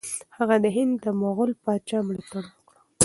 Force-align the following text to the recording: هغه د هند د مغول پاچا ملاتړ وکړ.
هغه 0.37 0.55
د 0.63 0.65
هند 0.75 0.93
د 1.03 1.05
مغول 1.21 1.51
پاچا 1.63 1.99
ملاتړ 2.07 2.43
وکړ. 2.51 2.75